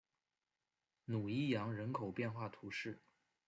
[1.05, 2.99] 努伊扬人口变化图示